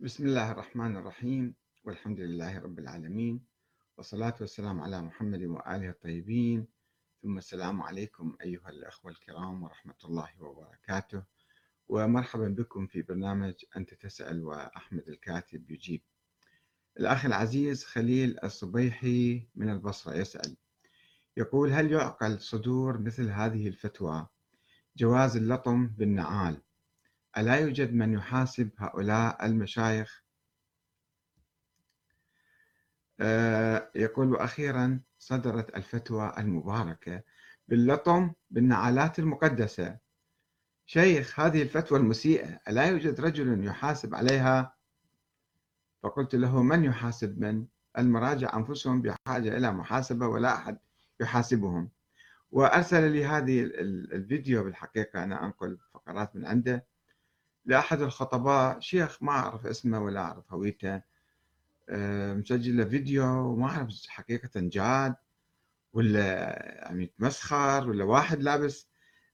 بسم 0.00 0.26
الله 0.26 0.52
الرحمن 0.52 0.96
الرحيم 0.96 1.54
والحمد 1.84 2.20
لله 2.20 2.58
رب 2.58 2.78
العالمين 2.78 3.44
والصلاة 3.96 4.34
والسلام 4.40 4.80
على 4.80 5.02
محمد 5.02 5.42
وآله 5.42 5.90
الطيبين. 5.90 6.66
ثم 7.22 7.38
السلام 7.38 7.82
عليكم 7.82 8.36
أيها 8.42 8.68
الأخوة 8.68 9.10
الكرام 9.10 9.62
ورحمة 9.62 9.94
الله 10.04 10.28
وبركاته. 10.42 11.22
ومرحبا 11.88 12.48
بكم 12.48 12.86
في 12.86 13.02
برنامج 13.02 13.54
أنت 13.76 13.94
تسأل 13.94 14.44
وأحمد 14.44 15.08
الكاتب 15.08 15.70
يجيب. 15.70 16.02
الأخ 17.00 17.24
العزيز 17.24 17.84
خليل 17.84 18.38
الصبيحي 18.44 19.48
من 19.54 19.70
البصرة 19.70 20.14
يسأل. 20.14 20.56
يقول 21.36 21.72
هل 21.72 21.92
يعقل 21.92 22.40
صدور 22.40 22.98
مثل 22.98 23.30
هذه 23.30 23.68
الفتوى 23.68 24.26
جواز 24.96 25.36
اللطم 25.36 25.86
بالنعال؟ 25.86 26.62
ألا 27.36 27.54
يوجد 27.54 27.94
من 27.94 28.12
يحاسب 28.12 28.70
هؤلاء 28.78 29.46
المشايخ؟ 29.46 30.24
آه، 33.20 33.90
يقول 33.94 34.36
أخيرا 34.36 35.00
صدرت 35.18 35.76
الفتوى 35.76 36.32
المباركة 36.38 37.22
باللطم 37.68 38.32
بالنعالات 38.50 39.18
المقدسة. 39.18 39.98
شيخ 40.86 41.40
هذه 41.40 41.62
الفتوى 41.62 41.98
المسيئة 41.98 42.60
ألا 42.68 42.86
يوجد 42.86 43.20
رجل 43.20 43.66
يحاسب 43.66 44.14
عليها؟ 44.14 44.74
فقلت 46.02 46.34
له 46.34 46.62
من 46.62 46.84
يحاسب 46.84 47.40
من؟ 47.40 47.66
المراجع 47.98 48.56
أنفسهم 48.56 49.02
بحاجة 49.02 49.56
إلى 49.56 49.72
محاسبة 49.72 50.26
ولا 50.26 50.54
أحد 50.54 50.78
يحاسبهم. 51.20 51.90
وأرسل 52.50 53.12
لي 53.12 53.24
هذه 53.24 53.62
الفيديو 54.14 54.64
بالحقيقة 54.64 55.24
أنا 55.24 55.44
أنقل 55.44 55.78
فقرات 55.94 56.36
من 56.36 56.46
عنده. 56.46 56.86
لأحد 57.68 58.00
الخطباء 58.00 58.80
شيخ 58.80 59.22
ما 59.22 59.32
أعرف 59.32 59.66
اسمه 59.66 60.00
ولا 60.00 60.20
أعرف 60.20 60.52
هويته 60.52 61.02
آه، 61.88 62.34
مسجل 62.34 62.76
له 62.76 62.84
فيديو 62.84 63.24
وما 63.24 63.66
أعرف 63.66 64.06
حقيقة 64.08 64.50
جاد 64.56 65.14
ولا 65.92 66.22
يعني 66.82 67.02
يتمسخر 67.04 67.90
ولا 67.90 68.04
واحد 68.04 68.42
لابس 68.42 68.88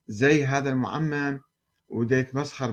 زي 0.08 0.44
هذا 0.46 0.70
المعمم 0.70 1.40
ودا 1.88 2.18
يتمسخر 2.18 2.70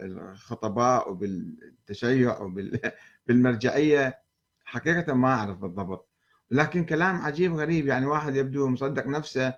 بالخطباء 0.00 1.10
وبالتشيع 1.10 2.40
وبالمرجعية. 2.40 4.20
حقيقة 4.64 5.14
ما 5.14 5.34
أعرف 5.34 5.58
بالضبط. 5.58 6.08
لكن 6.50 6.84
كلام 6.84 7.16
عجيب 7.16 7.54
غريب 7.54 7.86
يعني 7.86 8.06
واحد 8.06 8.36
يبدو 8.36 8.68
مصدق 8.68 9.06
نفسه 9.06 9.54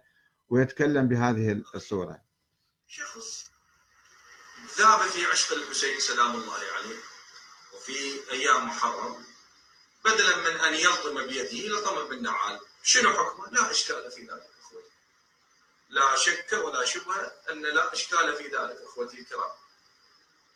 ويتكلم 0.49 1.09
بهذه 1.09 1.53
الصورة. 1.53 2.23
شخص 2.87 3.52
ذاب 4.77 5.03
في 5.03 5.27
عشق 5.27 5.53
الحسين 5.53 6.01
سلام 6.01 6.35
الله 6.37 6.55
عليه. 6.73 7.01
وفي 7.73 8.31
أيام 8.31 8.67
محرم 8.67 9.27
بدلا 10.05 10.37
من 10.37 10.61
أن 10.61 10.75
يلطم 10.75 11.27
بيده 11.27 11.77
لطم 11.77 12.09
بالنعال. 12.09 12.61
شنو 12.83 13.13
حكمه؟ 13.13 13.51
لا 13.51 13.71
أشكال 13.71 14.11
في 14.11 14.21
ذلك 14.23 14.51
إخوتي. 14.61 14.91
لا 15.89 16.17
شك 16.17 16.53
ولا 16.53 16.85
شبهة 16.85 17.33
أن 17.51 17.63
لا 17.63 17.93
أشكال 17.93 18.37
في 18.37 18.45
ذلك 18.45 18.79
إخوتي 18.83 19.21
الكرام. 19.21 19.51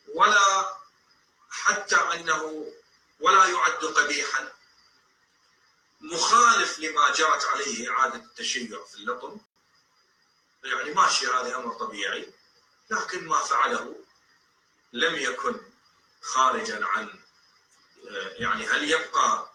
ولا 0.07 0.77
حتى 1.49 1.95
أنه 1.95 2.73
ولا 3.19 3.45
يعد 3.45 3.85
قبيحا. 3.85 4.53
مخالف 6.01 6.79
لما 6.79 7.11
جرت 7.11 7.45
عليه 7.45 7.91
عاده 7.91 8.15
التشيع 8.15 8.85
في 8.85 8.95
اللطم. 8.95 9.37
يعني 10.63 10.93
ماشي 10.93 11.27
هذا 11.27 11.55
أمر 11.55 11.73
طبيعي 11.73 12.33
لكن 12.89 13.27
ما 13.27 13.43
فعله 13.43 13.95
لم 14.93 15.15
يكن 15.15 15.55
خارجا 16.21 16.85
عن 16.85 17.09
يعني 18.39 18.65
هل 18.65 18.83
يبقى 18.83 19.49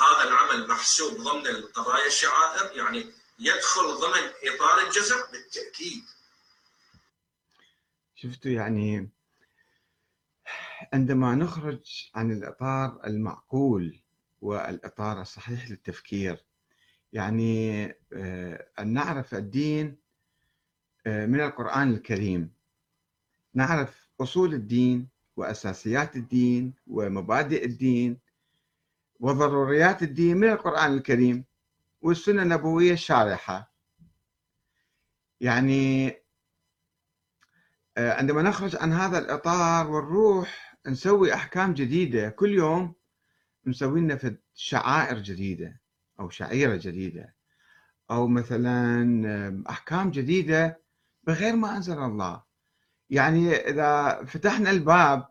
هذا 0.00 0.28
العمل 0.28 0.68
محسوب 0.68 1.20
ضمن 1.20 1.46
القضايا 1.46 2.06
الشعائر؟ 2.06 2.76
يعني 2.76 3.12
يدخل 3.38 3.94
ضمن 3.94 4.30
إطار 4.44 4.86
الجزع؟ 4.86 5.30
بالتأكيد. 5.30 6.04
شفتوا 8.14 8.50
يعني 8.50 9.10
عندما 10.92 11.34
نخرج 11.34 12.10
عن 12.14 12.32
الإطار 12.32 13.00
المعقول 13.06 14.00
والإطار 14.40 15.20
الصحيح 15.20 15.70
للتفكير 15.70 16.44
يعني 17.12 17.84
آه، 18.12 18.68
أن 18.78 18.92
نعرف 18.92 19.34
الدين 19.34 19.98
آه، 21.06 21.26
من 21.26 21.40
القرآن 21.40 21.94
الكريم. 21.94 22.54
نعرف 23.54 24.07
أصول 24.20 24.54
الدين 24.54 25.08
وأساسيات 25.36 26.16
الدين 26.16 26.74
ومبادئ 26.86 27.64
الدين 27.64 28.18
وضروريات 29.20 30.02
الدين 30.02 30.36
من 30.36 30.48
القرآن 30.48 30.94
الكريم 30.94 31.44
والسنة 32.00 32.42
النبوية 32.42 32.92
الشارحة. 32.92 33.72
يعني 35.40 36.08
آه، 37.96 38.12
عندما 38.12 38.42
نخرج 38.42 38.76
عن 38.76 38.92
هذا 38.92 39.18
الإطار 39.18 39.90
ونروح 39.90 40.78
نسوي 40.86 41.34
أحكام 41.34 41.74
جديدة. 41.74 42.28
كل 42.28 42.50
يوم 42.50 42.94
مسوي 43.64 44.00
لنا 44.00 44.36
شعائر 44.54 45.18
جديدة 45.18 45.80
أو 46.20 46.30
شعيرة 46.30 46.76
جديدة 46.76 47.34
أو 48.10 48.28
مثلا 48.28 49.22
آه، 49.26 49.70
أحكام 49.70 50.10
جديدة 50.10 50.82
بغير 51.24 51.56
ما 51.56 51.76
أنزل 51.76 51.98
الله. 51.98 52.47
يعني 53.10 53.54
إذا 53.54 54.24
فتحنا 54.24 54.70
الباب 54.70 55.28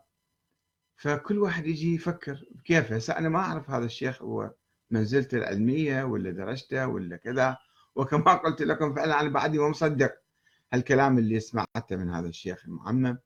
فكل 0.96 1.38
واحد 1.38 1.66
يجي 1.66 1.94
يفكر 1.94 2.44
كيف؟ 2.64 2.92
هسه 2.92 3.18
أنا 3.18 3.28
ما 3.28 3.38
أعرف 3.38 3.70
هذا 3.70 3.84
الشيخ 3.84 4.22
هو 4.22 4.54
منزلته 4.90 5.38
العلمية 5.38 6.04
ولا 6.04 6.30
درجته 6.30 6.86
ولا 6.86 7.16
كذا 7.16 7.56
وكما 7.94 8.34
قلت 8.44 8.62
لكم 8.62 8.94
فعلا 8.94 9.20
أنا 9.20 9.28
بعدي 9.28 9.58
ما 9.58 9.68
مصدق 9.68 10.14
هالكلام 10.72 11.18
اللي 11.18 11.40
سمعته 11.40 11.96
من 11.96 12.10
هذا 12.10 12.28
الشيخ 12.28 12.64
المعمم 12.64 13.18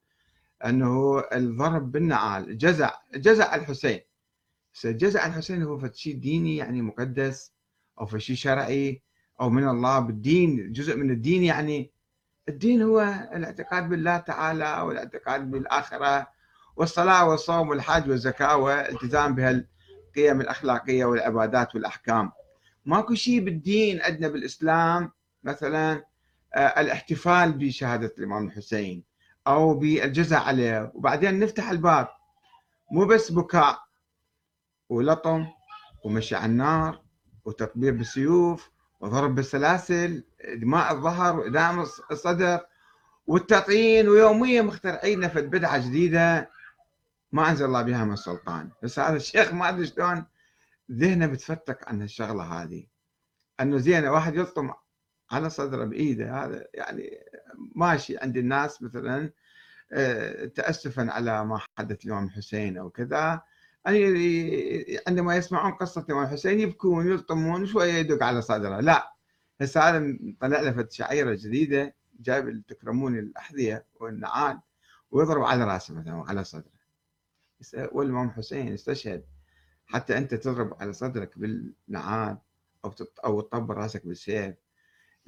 أنه 0.65 1.21
الضرب 1.21 1.93
بالنعال 1.93 2.59
جزع 2.59 2.91
جزع 3.15 3.55
الحسين. 3.55 4.01
جزع 4.85 5.27
الحسين 5.27 5.63
هو 5.63 5.93
شيء 5.93 6.17
ديني 6.17 6.57
يعني 6.57 6.83
مقدس 6.83 7.53
أو 8.01 8.19
شيء 8.19 8.37
شرعي 8.37 9.03
أو 9.41 9.51
من 9.51 9.69
الله 9.69 9.99
بالدين 9.99 10.73
جزء 10.73 10.97
من 10.97 11.11
الدين 11.11 11.43
يعني 11.43 11.93
الدين 12.49 12.83
هو 12.83 13.01
الاعتقاد 13.35 13.89
بالله 13.89 14.17
تعالى 14.17 14.81
والاعتقاد 14.83 15.51
بالآخرة 15.51 16.27
والصلاة 16.77 17.29
والصوم 17.29 17.69
والحج 17.69 18.11
والزكاة 18.11 18.57
والالتزام 18.57 19.35
بهالقيم 19.35 20.41
الأخلاقية 20.41 21.05
والعبادات 21.05 21.75
والأحكام. 21.75 22.33
ماكو 22.85 23.15
شيء 23.15 23.41
بالدين 23.45 24.03
عندنا 24.03 24.29
بالإسلام 24.29 25.13
مثلا 25.45 26.05
آه، 26.55 26.81
الاحتفال 26.81 27.53
بشهادة 27.53 28.15
الإمام 28.19 28.47
الحسين 28.47 29.05
أو 29.47 29.75
بالجزاء 29.75 30.43
عليه. 30.43 30.93
وبعدين 30.95 31.39
نفتح 31.39 31.71
الباب 31.71 32.09
مو 32.93 33.05
بس 33.05 33.33
بكاء 33.33 33.83
ولطم 34.89 35.47
ومشي 36.05 36.35
على 36.37 36.47
النار 36.47 37.03
وتطبير 37.45 37.93
بالسيوف 37.93 38.71
وضرب 39.03 39.35
بالسلاسل 39.35 40.25
دماء 40.55 40.93
الظهر 40.93 41.39
وإدام 41.39 41.81
الصدر 42.11 42.61
والتطعين 43.27 44.09
ويوميا 44.09 44.63
مخترعين 44.63 45.29
في 45.29 45.43
بدعة 45.43 45.79
جديدة. 45.79 46.51
ما 47.33 47.51
أنزل 47.51 47.65
الله 47.65 47.83
بها 47.83 48.05
من 48.05 48.17
سلطان 48.17 48.71
بس 48.83 48.99
هذا 48.99 49.17
الشيخ 49.17 49.53
ما 49.55 49.69
أدري 49.69 49.87
شلون 49.87 50.27
ذهنه 50.93 51.27
بتفتك 51.27 51.89
عن 51.89 52.03
الشغلة 52.03 52.43
هذه. 52.43 52.87
أنه 53.61 53.79
زين 53.79 54.05
واحد 54.05 54.35
يلطم 54.35 54.71
على 55.31 55.51
صدره 55.51 55.85
بإيده. 55.85 56.45
هذا 56.45 56.67
يعني 56.75 57.19
ماشي 57.75 58.19
عند 58.19 58.37
الناس 58.37 58.83
مثلا 58.83 59.31
آه، 59.93 60.45
تأسفا 60.47 61.11
على 61.11 61.45
ما 61.45 61.61
حدث 61.79 62.05
الإمام 62.05 62.25
الحسين 62.25 62.79
أو 62.79 62.91
كذا. 62.91 63.43
عندما 63.87 65.37
يسمعون 65.37 65.73
قصة 65.73 66.01
الإمام 66.01 66.25
الحسين 66.25 66.61
يبكون 66.61 67.09
يلطمون 67.09 67.67
شوية 67.67 67.93
يدق 67.93 68.23
على 68.25 68.43
صدره. 68.43 68.81
لا 68.81 69.15
هسه 69.61 69.81
هذا 69.81 70.19
طلع 70.41 70.61
له 70.61 70.89
شعيرة 70.91 71.35
جديدة 71.35 71.95
جايب 72.21 72.67
تكرمون 72.67 73.19
الأحذية 73.19 73.87
والنعال 73.95 74.61
ويضرب 75.11 75.43
على 75.43 75.65
رأسه 75.65 75.95
مثلا 75.95 76.15
وعلى 76.15 76.45
صدره. 76.45 76.83
والإمام 77.93 78.29
الحسين 78.29 78.73
استشهد. 78.73 79.25
حتى 79.87 80.19
أنت 80.19 80.35
تضرب 80.35 80.75
على 80.81 80.93
صدرك 80.93 81.39
بالنعال 81.39 82.39
أو 82.85 82.95
أو 83.25 83.41
تطبر 83.41 83.77
رأسك 83.77 84.07
بالسيف. 84.07 84.55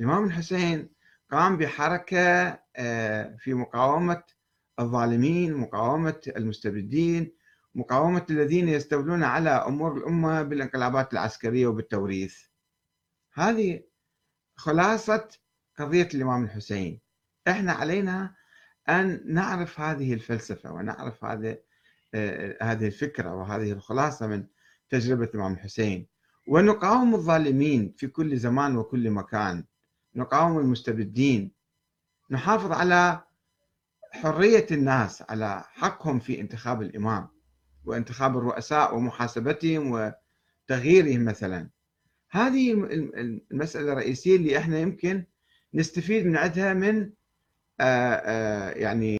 الإمام 0.01 0.25
الحسين 0.25 0.89
قام 1.31 1.56
بحركة 1.56 2.59
آه، 2.77 3.37
في 3.39 3.55
مقاومة 3.55 4.23
الظالمين 4.81 5.55
مقاومة 5.55 6.21
المستبدين 6.37 7.33
مقاومة 7.75 8.26
الذين 8.31 8.69
يستولون 8.69 9.25
على 9.25 9.50
أمور 9.50 9.97
الأمة 9.97 10.43
بالانقلابات 10.43 11.12
العسكرية 11.12 11.67
وبالتوريث. 11.67 12.38
هذه 13.35 13.82
خلاصة 14.56 15.29
قضية 15.79 16.09
الإمام 16.15 16.44
الحسين. 16.44 17.00
إحنا 17.49 17.73
علينا 17.73 18.35
أن 18.88 19.21
نعرف 19.26 19.81
هذه 19.81 20.15
الفلسفة 20.15 20.73
ونعرف 20.73 21.25
هذا 21.25 21.59
آه، 22.15 22.56
هذه 22.62 22.87
الفكرة 22.87 23.35
وهذه 23.35 23.73
الخلاصة 23.73 24.27
من 24.27 24.47
تجربة 24.91 25.25
الإمام 25.25 25.53
الحسين. 25.53 26.09
ونقاوم 26.49 27.15
الظالمين 27.15 27.94
في 27.97 28.06
كل 28.06 28.37
زمان 28.37 28.77
وكل 28.77 29.11
مكان. 29.11 29.65
نقاوم 30.15 30.59
المستبدين. 30.59 31.53
نحافظ 32.31 32.73
على 32.73 33.25
حرية 34.12 34.67
الناس 34.70 35.23
على 35.23 35.65
حقهم 35.73 36.20
في 36.20 36.41
انتخاب 36.41 36.82
الإمام. 36.82 37.33
وانتخاب 37.86 38.38
الرؤساء 38.38 38.96
ومحاسبتهم 38.96 40.12
وتغييرهم 40.70 41.25
مثلا. 41.25 41.69
هذه 42.31 42.72
المسألة 43.52 43.92
الرئيسية 43.92 44.36
اللي 44.36 44.58
إحنا 44.58 44.78
يمكن 44.78 45.25
نستفيد 45.75 46.26
من 46.26 46.36
عندها 46.36 46.75
من 46.75 47.10
آه، 47.81 48.14
آه، 48.14 48.70
يعني 48.70 49.19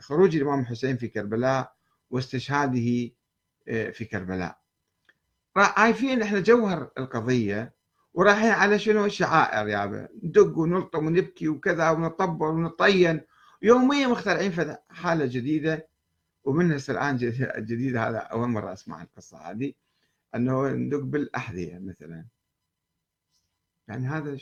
خروج 0.00 0.36
الإمام 0.36 0.60
الحسين 0.60 0.96
في 0.96 1.08
كربلاء 1.08 1.72
واستشهاده 2.10 3.10
آه، 3.68 3.90
في 3.90 4.04
كربلاء. 4.04 4.58
عايفين 5.56 6.22
إحنا 6.22 6.40
جوهر 6.40 6.90
القضية 6.98 7.74
ورايحين 8.14 8.50
على 8.50 8.78
شنو؟ 8.78 9.04
الشعائر 9.04 9.68
يابا 9.68 10.08
ندق 10.22 10.58
ونلطم 10.58 11.06
ونبكي 11.06 11.48
وكذا 11.48 11.90
ونطبل 11.90 12.46
ونطين. 12.46 13.20
يوميا 13.62 14.06
مخترعين 14.06 14.52
حالة 14.90 15.26
جديدة. 15.26 15.88
ومن 16.46 16.72
هسه 16.72 16.92
الآن 16.92 17.16
جديد 17.66 17.96
هذا 17.96 18.18
أول 18.18 18.48
مرة 18.48 18.72
أسمع 18.72 19.02
القصة 19.02 19.50
هذه 19.50 19.72
أنه 20.34 20.68
ندق 20.68 21.00
بالأحذية 21.00 21.78
مثلا. 21.78 22.26
يعني 23.88 24.06
هذا 24.06 24.38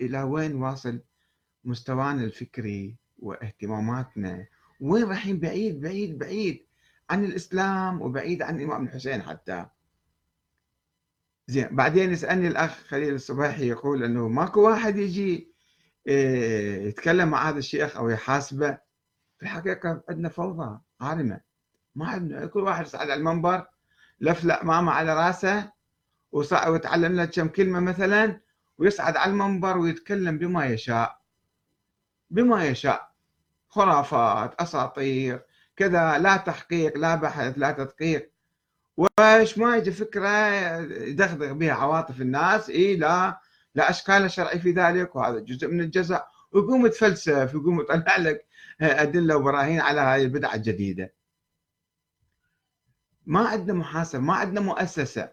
إلى 0.00 0.22
وين 0.22 0.54
واصل 0.54 1.00
مستوانا 1.64 2.24
الفكري 2.24 2.96
واهتماماتنا؟ 3.18 4.46
وين 4.80 5.04
رايحين؟ 5.04 5.40
بعيد 5.40 5.80
بعيد 5.80 6.18
بعيد 6.18 6.66
عن 7.10 7.24
الإسلام 7.24 8.02
وبعيد 8.02 8.42
عن 8.42 8.56
الإمام 8.56 8.84
الحسين 8.84 9.22
حتى. 9.22 9.66
زين 11.46 11.76
بعدين 11.76 12.12
يسألني 12.12 12.48
الأخ 12.48 12.70
خليل 12.70 13.14
الصباحي 13.14 13.68
يقول 13.68 14.04
أنه 14.04 14.28
ماكو 14.28 14.60
واحد 14.68 14.96
يجي 14.96 15.52
آه، 16.08 16.76
يتكلم 16.76 17.28
مع 17.28 17.48
هذا 17.48 17.58
الشيخ 17.58 17.96
أو 17.96 18.08
يحاسبه. 18.10 18.78
في 19.38 19.42
الحقيقة 19.42 20.02
عندنا 20.08 20.28
فوضى 20.28 20.80
عارمة. 21.00 21.47
ما 21.98 22.08
عندنا 22.08 22.46
كل 22.46 22.60
واحد 22.60 22.86
يصعد 22.86 23.10
على 23.10 23.14
المنبر 23.14 23.66
لفلق 24.20 24.64
ماما 24.64 24.92
على 24.92 25.14
راسه 25.14 25.72
ويتعلم 26.32 27.16
له 27.16 27.24
كم 27.24 27.48
كلمة 27.48 27.80
مثلا 27.80 28.40
ويصعد 28.78 29.16
على 29.16 29.30
المنبر 29.30 29.78
ويتكلم 29.78 30.38
بما 30.38 30.66
يشاء. 30.66 31.18
بما 32.30 32.64
يشاء. 32.64 33.12
خرافات 33.68 34.54
أساطير 34.60 35.42
كذا 35.76 36.18
لا 36.18 36.36
تحقيق 36.36 36.98
لا 36.98 37.14
بحث 37.14 37.54
لا 37.56 37.70
تدقيق. 37.70 38.32
وش 38.96 39.58
ما 39.58 39.76
يجي 39.76 39.92
فكرة 39.92 40.54
يدغدغ 41.10 41.52
بها 41.52 41.72
عواطف 41.72 42.20
الناس 42.20 42.70
إيه 42.70 42.96
لا 42.96 43.40
لا 43.74 43.90
أشكال 43.90 44.30
شرعي 44.30 44.58
في 44.58 44.70
ذلك 44.70 45.16
وهذا 45.16 45.38
جزء 45.38 45.68
من 45.68 45.80
الجزاء. 45.80 46.28
ويقوم 46.52 46.86
يتفلسف 46.86 47.54
ويقوم 47.54 47.80
يطلع 47.80 48.16
لك 48.16 48.46
أدلة 48.80 49.36
وبراهين 49.36 49.80
على 49.80 50.00
هذه 50.00 50.22
البدعة 50.22 50.54
الجديدة. 50.54 51.17
ما 53.28 53.48
عندنا 53.48 53.78
محاسبة 53.78 54.22
ما 54.22 54.34
عندنا 54.34 54.60
مؤسسة. 54.60 55.30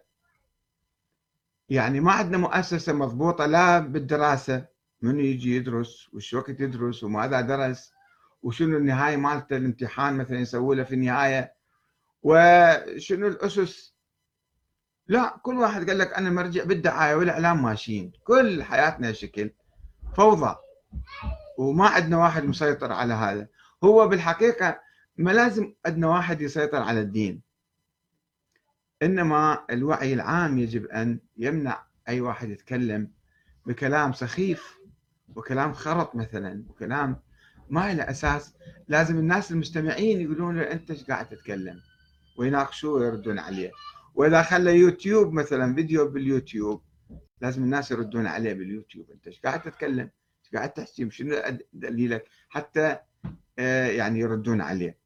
يعني 1.70 2.00
ما 2.00 2.12
عندنا 2.12 2.38
مؤسسة 2.38 2.94
مضبوطة 2.94 3.46
لا 3.46 3.80
بالدراسة 3.80 4.66
من 5.02 5.20
يجي 5.20 5.56
يدرس 5.56 6.10
وش 6.14 6.34
وقت 6.34 6.60
يدرس 6.60 7.04
وماذا 7.04 7.42
درس 7.42 7.94
وشنو 8.44 8.78
النهاية 8.78 9.18
مالته 9.18 9.58
الامتحان 9.58 10.18
مثلا 10.18 10.40
يسوي 10.40 10.76
له 10.76 10.84
في 10.84 10.96
النهاية. 10.96 11.56
وشنو 12.24 13.28
الأسس؟ 13.28 13.96
لا 15.08 15.40
كل 15.42 15.56
واحد 15.56 15.90
قال 15.90 15.98
لك 15.98 16.14
أنا 16.14 16.30
مرجع 16.30 16.64
بالدعاية 16.64 17.16
والإعلام 17.16 17.64
ماشيين. 17.64 18.12
كل 18.24 18.64
حياتنا 18.64 19.12
شكل 19.12 19.52
فوضى. 20.16 20.56
وما 21.58 21.88
عندنا 21.88 22.18
واحد 22.18 22.44
مسيطر 22.44 22.92
على 22.92 23.14
هذا. 23.14 23.48
هو 23.84 24.08
بالحقيقة 24.08 24.80
ما 25.18 25.32
لازم 25.32 25.74
عندنا 25.86 26.08
واحد 26.08 26.42
يسيطر 26.42 26.82
على 26.82 27.00
الدين. 27.02 27.45
إنما 29.04 29.66
الوعي 29.70 30.14
العام 30.14 30.58
يجب 30.58 30.86
أن 30.86 31.20
يمنع 31.38 31.86
أي 32.10 32.22
واحد 32.22 32.50
يتكلم 32.50 33.12
بكلام 33.66 34.14
سخيف 34.14 34.80
وكلام 35.36 35.74
خرط 35.74 36.16
مثلا 36.16 36.64
وكلام 36.70 37.20
ما 37.70 37.94
له 37.94 38.10
أساس. 38.10 38.54
لازم 38.88 39.18
الناس 39.18 39.52
المستمعين 39.52 40.22
يقولون 40.22 40.58
له 40.58 40.72
أنت 40.72 40.92
إيش 40.92 41.04
قاعد 41.04 41.30
تتكلم؟ 41.30 41.82
ويناقشوه 42.38 42.94
ويردون 42.94 43.40
عليه. 43.40 43.72
وإذا 44.16 44.42
خلى 44.42 44.80
يوتيوب 44.80 45.34
مثلا 45.34 45.76
فيديو 45.76 46.08
باليوتيوب 46.08 46.82
لازم 47.42 47.64
الناس 47.64 47.92
يردون 47.92 48.28
عليه 48.28 48.54
باليوتيوب. 48.54 49.12
أنت 49.12 49.28
إيش 49.28 49.40
قاعد 49.40 49.62
تتكلم؟ 49.62 50.10
إيش 50.46 50.56
قاعد 50.56 50.74
تحكي؟ 50.74 51.10
شنو 51.10 51.36
دليلك؟ 51.74 52.26
حتى 52.50 52.98
آه، 53.60 53.88
يعني 53.88 54.20
يردون 54.20 54.62
عليه. 54.62 54.98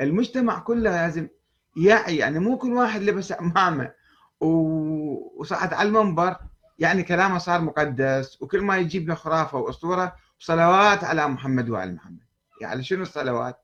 المجتمع 0.00 0.58
كله 0.58 0.90
لازم 0.90 1.28
يعي 1.76 2.16
يعني 2.16 2.38
مو 2.38 2.58
كل 2.58 2.72
واحد 2.72 3.02
لبس 3.02 3.32
عمامه 3.32 3.92
وصعد 4.40 5.74
على 5.74 5.88
المنبر 5.88 6.36
يعني 6.78 7.02
كلامه 7.02 7.38
صار 7.38 7.60
مقدس 7.60 8.42
وكل 8.42 8.62
ما 8.62 8.76
يجيب 8.76 9.08
له 9.08 9.14
خرافة 9.14 9.58
وأسطورة 9.58 10.16
وصلوات 10.40 11.04
على 11.04 11.28
محمد 11.28 11.68
وعلى 11.68 11.92
محمد. 11.92 12.24
يعني 12.60 12.84
شنو 12.84 13.02
الصلوات؟ 13.02 13.60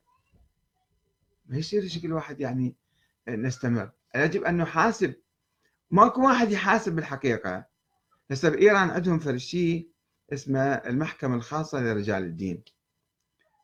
ما 1.47 1.59
يصير 1.59 1.89
شكل 1.89 2.13
واحد 2.13 2.41
يعني 2.41 2.77
نستمر. 3.29 3.91
يجب 4.17 4.45
ان 4.45 4.57
نحاسب 4.57 5.15
ماكو 5.91 6.27
واحد 6.27 6.51
يحاسب 6.53 6.97
بالحقيقة. 6.97 7.65
هسه 8.31 8.49
بإيران 8.49 8.91
عندهم 8.91 9.19
فرشي 9.19 9.91
اسمه 10.33 10.61
المحكمة 10.61 11.35
الخاصة 11.35 11.81
لرجال 11.81 12.23
الدين. 12.23 12.63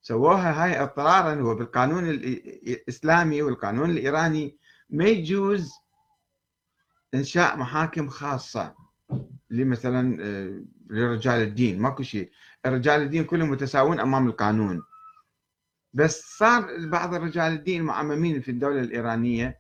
سووها 0.06 0.64
هاي 0.64 0.82
اضطرارا 0.82 1.42
وبالقانون 1.42 2.08
الإسلامي 2.08 3.42
والقانون 3.42 3.90
الإيراني 3.90 4.56
ما 4.90 5.04
يجوز 5.04 5.72
إنشاء 7.14 7.56
محاكم 7.56 8.08
خاصة 8.08 8.74
لمثلا 9.50 10.18
آه، 10.20 10.62
لرجال 10.90 11.42
الدين. 11.42 11.82
ماكو 11.82 12.02
شيء. 12.02 12.30
رجال 12.66 13.02
الدين 13.02 13.24
كلهم 13.24 13.50
متساوون 13.50 14.00
أمام 14.00 14.26
القانون. 14.26 14.82
بس 15.92 16.36
صار 16.38 16.86
بعض 16.86 17.14
رجال 17.14 17.52
الدين 17.52 17.80
المعممين 17.80 18.40
في 18.40 18.50
الدولة 18.50 18.80
الإيرانية. 18.80 19.58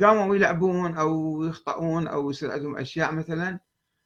قاموا 0.00 0.36
يلعبون 0.36 0.96
أو 0.96 1.44
يخطئون 1.44 2.06
أو 2.06 2.30
يصير 2.30 2.52
عندهم 2.52 2.76
أشياء 2.76 3.14
مثلا 3.14 3.60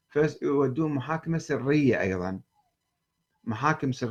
فيودون 0.09 0.95
محاكمة 0.95 1.39
سرية 1.39 2.01
أيضا. 2.01 2.41
محاكم 3.45 3.93
سرية. 3.93 4.09